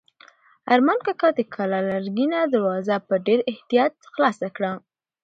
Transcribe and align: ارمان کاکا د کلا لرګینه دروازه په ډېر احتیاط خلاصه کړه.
ارمان 0.73 0.99
کاکا 1.05 1.29
د 1.35 1.39
کلا 1.53 1.79
لرګینه 1.89 2.39
دروازه 2.53 2.95
په 3.07 3.15
ډېر 3.25 3.39
احتیاط 3.51 3.93
خلاصه 4.13 4.47
کړه. 4.55 4.71